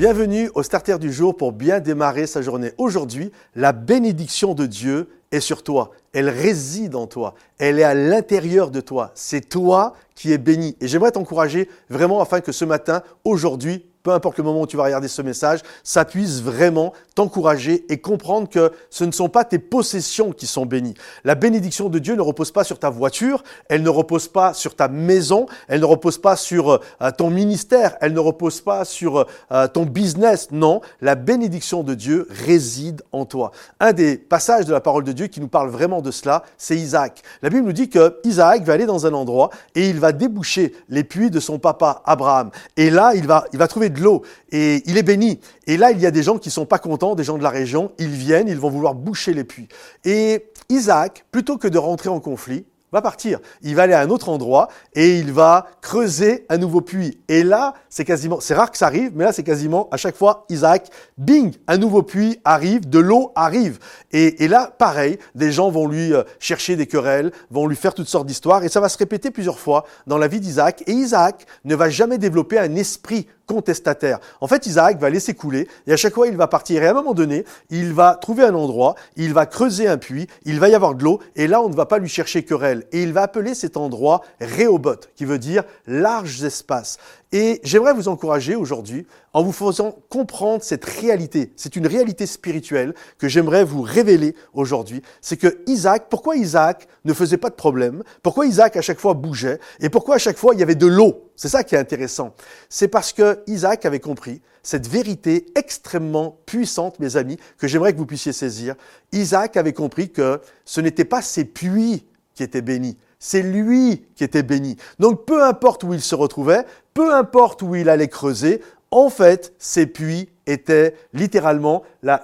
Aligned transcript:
Bienvenue 0.00 0.50
au 0.54 0.62
starter 0.62 0.98
du 0.98 1.12
jour 1.12 1.36
pour 1.36 1.52
bien 1.52 1.78
démarrer 1.78 2.26
sa 2.26 2.40
journée. 2.40 2.72
Aujourd'hui, 2.78 3.32
la 3.54 3.72
bénédiction 3.72 4.54
de 4.54 4.64
Dieu 4.64 5.10
est 5.30 5.40
sur 5.40 5.62
toi. 5.62 5.90
Elle 6.14 6.30
réside 6.30 6.94
en 6.94 7.06
toi. 7.06 7.34
Elle 7.58 7.78
est 7.78 7.84
à 7.84 7.92
l'intérieur 7.92 8.70
de 8.70 8.80
toi. 8.80 9.12
C'est 9.14 9.46
toi 9.46 9.92
qui 10.14 10.32
es 10.32 10.38
béni. 10.38 10.74
Et 10.80 10.88
j'aimerais 10.88 11.10
t'encourager 11.10 11.68
vraiment 11.90 12.22
afin 12.22 12.40
que 12.40 12.50
ce 12.50 12.64
matin, 12.64 13.02
aujourd'hui, 13.24 13.89
peu 14.02 14.12
importe 14.12 14.38
le 14.38 14.44
moment 14.44 14.62
où 14.62 14.66
tu 14.66 14.76
vas 14.76 14.84
regarder 14.84 15.08
ce 15.08 15.22
message, 15.22 15.60
ça 15.84 16.04
puisse 16.04 16.40
vraiment 16.40 16.92
t'encourager 17.14 17.84
et 17.92 17.98
comprendre 17.98 18.48
que 18.48 18.72
ce 18.88 19.04
ne 19.04 19.12
sont 19.12 19.28
pas 19.28 19.44
tes 19.44 19.58
possessions 19.58 20.32
qui 20.32 20.46
sont 20.46 20.64
bénies. 20.64 20.94
La 21.24 21.34
bénédiction 21.34 21.88
de 21.88 21.98
Dieu 21.98 22.14
ne 22.14 22.22
repose 22.22 22.50
pas 22.50 22.64
sur 22.64 22.78
ta 22.78 22.88
voiture, 22.88 23.42
elle 23.68 23.82
ne 23.82 23.88
repose 23.90 24.28
pas 24.28 24.54
sur 24.54 24.74
ta 24.74 24.88
maison, 24.88 25.46
elle 25.68 25.80
ne 25.80 25.84
repose 25.84 26.18
pas 26.18 26.36
sur 26.36 26.70
euh, 26.70 27.10
ton 27.16 27.30
ministère, 27.30 27.96
elle 28.00 28.14
ne 28.14 28.20
repose 28.20 28.60
pas 28.60 28.84
sur 28.84 29.26
euh, 29.52 29.68
ton 29.68 29.84
business. 29.84 30.48
Non, 30.50 30.80
la 31.00 31.14
bénédiction 31.14 31.82
de 31.82 31.94
Dieu 31.94 32.26
réside 32.30 33.02
en 33.12 33.26
toi. 33.26 33.52
Un 33.80 33.92
des 33.92 34.16
passages 34.16 34.64
de 34.64 34.72
la 34.72 34.80
parole 34.80 35.04
de 35.04 35.12
Dieu 35.12 35.26
qui 35.26 35.40
nous 35.40 35.48
parle 35.48 35.68
vraiment 35.68 36.00
de 36.00 36.10
cela, 36.10 36.44
c'est 36.56 36.76
Isaac. 36.76 37.22
La 37.42 37.50
Bible 37.50 37.66
nous 37.66 37.72
dit 37.72 37.90
que 37.90 38.18
Isaac 38.24 38.62
va 38.64 38.72
aller 38.72 38.86
dans 38.86 39.06
un 39.06 39.12
endroit 39.12 39.50
et 39.74 39.88
il 39.88 40.00
va 40.00 40.12
déboucher 40.12 40.74
les 40.88 41.04
puits 41.04 41.30
de 41.30 41.40
son 41.40 41.58
papa 41.58 42.02
Abraham. 42.06 42.50
Et 42.76 42.90
là, 42.90 43.12
il 43.14 43.26
va, 43.26 43.44
il 43.52 43.58
va 43.58 43.68
trouver 43.68 43.89
de 43.90 44.00
l'eau 44.00 44.22
et 44.50 44.82
il 44.86 44.96
est 44.96 45.02
béni. 45.02 45.40
Et 45.66 45.76
là, 45.76 45.90
il 45.90 46.00
y 46.00 46.06
a 46.06 46.10
des 46.10 46.22
gens 46.22 46.38
qui 46.38 46.50
sont 46.50 46.66
pas 46.66 46.78
contents, 46.78 47.14
des 47.14 47.24
gens 47.24 47.38
de 47.38 47.42
la 47.42 47.50
région, 47.50 47.92
ils 47.98 48.08
viennent, 48.08 48.48
ils 48.48 48.58
vont 48.58 48.70
vouloir 48.70 48.94
boucher 48.94 49.34
les 49.34 49.44
puits. 49.44 49.68
Et 50.04 50.46
Isaac, 50.68 51.24
plutôt 51.30 51.58
que 51.58 51.68
de 51.68 51.78
rentrer 51.78 52.08
en 52.08 52.20
conflit, 52.20 52.64
va 52.92 53.02
partir. 53.02 53.38
Il 53.62 53.74
va 53.74 53.82
aller 53.82 53.92
à 53.92 54.00
un 54.00 54.10
autre 54.10 54.28
endroit 54.28 54.68
et 54.94 55.18
il 55.18 55.32
va 55.32 55.66
creuser 55.80 56.46
un 56.48 56.58
nouveau 56.58 56.80
puits. 56.80 57.18
Et 57.28 57.42
là, 57.42 57.74
c'est 57.88 58.04
quasiment, 58.04 58.40
c'est 58.40 58.54
rare 58.54 58.70
que 58.70 58.78
ça 58.78 58.86
arrive, 58.86 59.12
mais 59.14 59.24
là, 59.24 59.32
c'est 59.32 59.42
quasiment 59.42 59.88
à 59.90 59.96
chaque 59.96 60.16
fois, 60.16 60.44
Isaac, 60.48 60.88
bing, 61.16 61.54
un 61.68 61.78
nouveau 61.78 62.02
puits 62.02 62.40
arrive, 62.44 62.88
de 62.88 62.98
l'eau 62.98 63.32
arrive. 63.34 63.78
Et, 64.12 64.44
et, 64.44 64.48
là, 64.48 64.72
pareil, 64.76 65.18
des 65.34 65.52
gens 65.52 65.70
vont 65.70 65.86
lui 65.86 66.12
euh, 66.12 66.22
chercher 66.38 66.76
des 66.76 66.86
querelles, 66.86 67.32
vont 67.50 67.66
lui 67.66 67.76
faire 67.76 67.94
toutes 67.94 68.08
sortes 68.08 68.26
d'histoires 68.26 68.64
et 68.64 68.68
ça 68.68 68.80
va 68.80 68.88
se 68.88 68.98
répéter 68.98 69.30
plusieurs 69.30 69.58
fois 69.58 69.84
dans 70.06 70.18
la 70.18 70.28
vie 70.28 70.40
d'Isaac. 70.40 70.82
Et 70.86 70.92
Isaac 70.92 71.46
ne 71.64 71.74
va 71.74 71.90
jamais 71.90 72.18
développer 72.18 72.58
un 72.58 72.74
esprit 72.74 73.26
contestataire. 73.50 74.20
En 74.40 74.46
fait, 74.46 74.66
Isaac 74.66 75.00
va 75.00 75.10
laisser 75.10 75.34
couler 75.34 75.66
et 75.88 75.92
à 75.92 75.96
chaque 75.96 76.14
fois, 76.14 76.28
il 76.28 76.36
va 76.36 76.46
partir. 76.46 76.82
Et 76.82 76.86
à 76.86 76.90
un 76.90 76.94
moment 76.94 77.14
donné, 77.14 77.44
il 77.70 77.92
va 77.92 78.14
trouver 78.14 78.44
un 78.44 78.54
endroit, 78.54 78.94
il 79.16 79.34
va 79.34 79.46
creuser 79.46 79.88
un 79.88 79.98
puits, 79.98 80.28
il 80.44 80.60
va 80.60 80.68
y 80.68 80.74
avoir 80.74 80.94
de 80.94 81.02
l'eau 81.02 81.18
et 81.34 81.48
là, 81.48 81.60
on 81.60 81.68
ne 81.68 81.74
va 81.74 81.86
pas 81.86 81.98
lui 81.98 82.08
chercher 82.08 82.44
querelle. 82.44 82.84
Et 82.92 83.02
il 83.02 83.12
va 83.12 83.22
appeler 83.22 83.54
cet 83.54 83.76
endroit 83.76 84.22
Rehoboth, 84.40 85.10
qui 85.16 85.24
veut 85.24 85.38
dire 85.38 85.64
larges 85.86 86.44
espaces. 86.44 86.98
Et 87.32 87.60
j'aimerais 87.62 87.92
vous 87.92 88.08
encourager 88.08 88.56
aujourd'hui 88.56 89.06
en 89.32 89.42
vous 89.42 89.52
faisant 89.52 89.96
comprendre 90.08 90.62
cette 90.62 90.84
réalité. 90.84 91.52
C'est 91.56 91.76
une 91.76 91.86
réalité 91.86 92.26
spirituelle 92.26 92.94
que 93.18 93.28
j'aimerais 93.28 93.62
vous 93.62 93.82
révéler 93.82 94.34
aujourd'hui. 94.52 95.02
C'est 95.20 95.36
que 95.36 95.62
Isaac, 95.66 96.06
pourquoi 96.10 96.36
Isaac 96.36 96.88
ne 97.04 97.12
faisait 97.12 97.36
pas 97.36 97.50
de 97.50 97.54
problème? 97.54 98.02
Pourquoi 98.22 98.46
Isaac 98.46 98.76
à 98.76 98.82
chaque 98.82 98.98
fois 98.98 99.14
bougeait? 99.14 99.60
Et 99.80 99.90
pourquoi 99.90 100.16
à 100.16 100.18
chaque 100.18 100.38
fois 100.38 100.54
il 100.54 100.60
y 100.60 100.62
avait 100.62 100.74
de 100.74 100.86
l'eau? 100.86 101.29
C'est 101.40 101.48
ça 101.48 101.64
qui 101.64 101.74
est 101.74 101.78
intéressant. 101.78 102.34
C'est 102.68 102.88
parce 102.88 103.14
que 103.14 103.42
Isaac 103.46 103.86
avait 103.86 103.98
compris 103.98 104.42
cette 104.62 104.86
vérité 104.86 105.46
extrêmement 105.56 106.36
puissante, 106.44 107.00
mes 107.00 107.16
amis, 107.16 107.38
que 107.56 107.66
j'aimerais 107.66 107.94
que 107.94 107.98
vous 107.98 108.04
puissiez 108.04 108.34
saisir. 108.34 108.74
Isaac 109.12 109.56
avait 109.56 109.72
compris 109.72 110.10
que 110.10 110.42
ce 110.66 110.82
n'était 110.82 111.06
pas 111.06 111.22
ses 111.22 111.46
puits 111.46 112.04
qui 112.34 112.42
étaient 112.42 112.60
bénis, 112.60 112.98
c'est 113.18 113.40
lui 113.40 114.04
qui 114.16 114.22
était 114.22 114.42
béni. 114.42 114.76
Donc 114.98 115.24
peu 115.24 115.42
importe 115.42 115.82
où 115.82 115.94
il 115.94 116.02
se 116.02 116.14
retrouvait, 116.14 116.66
peu 116.92 117.14
importe 117.14 117.62
où 117.62 117.74
il 117.74 117.88
allait 117.88 118.08
creuser, 118.08 118.60
en 118.90 119.08
fait, 119.08 119.54
ces 119.58 119.86
puits 119.86 120.28
étaient 120.46 120.94
littéralement 121.14 121.84
la, 122.02 122.20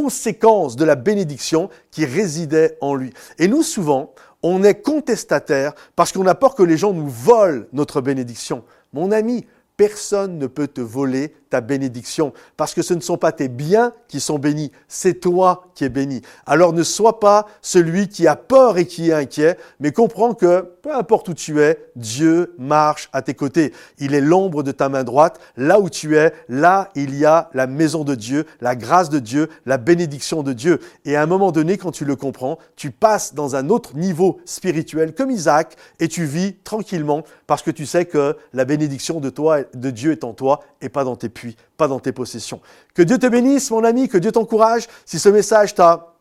conséquence 0.00 0.76
de 0.76 0.84
la 0.86 0.94
bénédiction 0.96 1.68
qui 1.90 2.06
résidait 2.06 2.78
en 2.80 2.94
lui. 2.94 3.12
Et 3.38 3.48
nous, 3.48 3.62
souvent, 3.62 4.14
on 4.42 4.64
est 4.64 4.80
contestataire 4.80 5.74
parce 5.94 6.10
qu'on 6.10 6.26
a 6.26 6.34
peur 6.34 6.54
que 6.54 6.62
les 6.62 6.78
gens 6.78 6.94
nous 6.94 7.08
volent 7.08 7.64
notre 7.74 8.00
bénédiction. 8.00 8.64
Mon 8.94 9.12
ami, 9.12 9.44
personne 9.76 10.38
ne 10.38 10.46
peut 10.46 10.68
te 10.68 10.80
voler 10.80 11.34
ta 11.50 11.60
bénédiction, 11.60 12.32
parce 12.56 12.74
que 12.74 12.82
ce 12.82 12.94
ne 12.94 13.00
sont 13.00 13.18
pas 13.18 13.32
tes 13.32 13.48
biens 13.48 13.92
qui 14.08 14.20
sont 14.20 14.38
bénis, 14.38 14.72
c'est 14.88 15.14
toi 15.14 15.66
qui 15.74 15.84
es 15.84 15.88
béni. 15.88 16.22
Alors 16.46 16.72
ne 16.72 16.82
sois 16.82 17.20
pas 17.20 17.46
celui 17.60 18.08
qui 18.08 18.26
a 18.26 18.36
peur 18.36 18.78
et 18.78 18.86
qui 18.86 19.10
est 19.10 19.14
inquiet, 19.14 19.58
mais 19.80 19.92
comprends 19.92 20.34
que 20.34 20.70
peu 20.82 20.94
importe 20.94 21.28
où 21.28 21.34
tu 21.34 21.60
es, 21.60 21.78
Dieu 21.96 22.54
marche 22.58 23.10
à 23.12 23.20
tes 23.22 23.34
côtés. 23.34 23.72
Il 23.98 24.14
est 24.14 24.20
l'ombre 24.20 24.62
de 24.62 24.72
ta 24.72 24.88
main 24.88 25.04
droite. 25.04 25.38
Là 25.56 25.78
où 25.78 25.90
tu 25.90 26.16
es, 26.16 26.32
là 26.48 26.88
il 26.94 27.14
y 27.16 27.24
a 27.24 27.50
la 27.52 27.66
maison 27.66 28.04
de 28.04 28.14
Dieu, 28.14 28.46
la 28.60 28.76
grâce 28.76 29.10
de 29.10 29.18
Dieu, 29.18 29.48
la 29.66 29.76
bénédiction 29.76 30.42
de 30.42 30.52
Dieu. 30.52 30.80
Et 31.04 31.16
à 31.16 31.22
un 31.22 31.26
moment 31.26 31.52
donné, 31.52 31.76
quand 31.76 31.90
tu 31.90 32.04
le 32.04 32.16
comprends, 32.16 32.58
tu 32.76 32.90
passes 32.90 33.34
dans 33.34 33.56
un 33.56 33.68
autre 33.68 33.96
niveau 33.96 34.40
spirituel 34.44 35.14
comme 35.14 35.30
Isaac 35.30 35.76
et 35.98 36.08
tu 36.08 36.24
vis 36.24 36.54
tranquillement 36.64 37.24
parce 37.46 37.62
que 37.62 37.70
tu 37.70 37.84
sais 37.84 38.06
que 38.06 38.36
la 38.52 38.64
bénédiction 38.64 39.20
de 39.20 39.30
toi, 39.30 39.60
de 39.74 39.90
Dieu 39.90 40.12
est 40.12 40.24
en 40.24 40.32
toi 40.32 40.60
et 40.80 40.88
pas 40.88 41.04
dans 41.04 41.16
tes 41.16 41.28
pas 41.76 41.88
dans 41.88 42.00
tes 42.00 42.12
possessions. 42.12 42.60
Que 42.94 43.02
Dieu 43.02 43.18
te 43.18 43.26
bénisse, 43.26 43.70
mon 43.70 43.84
ami, 43.84 44.08
que 44.08 44.18
Dieu 44.18 44.32
t'encourage. 44.32 44.88
Si 45.04 45.18
ce 45.18 45.28
message 45.28 45.74
t'a 45.74 46.14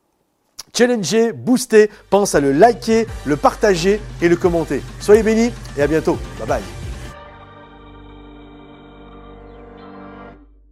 challengé, 0.75 1.31
boosté, 1.31 1.89
pense 2.09 2.35
à 2.35 2.39
le 2.39 2.51
liker, 2.51 3.07
le 3.25 3.35
partager 3.35 4.01
et 4.21 4.29
le 4.29 4.35
commenter. 4.35 4.81
Soyez 4.99 5.23
bénis 5.23 5.51
et 5.77 5.81
à 5.81 5.87
bientôt. 5.87 6.17
Bye 6.39 6.47
bye. 6.47 6.78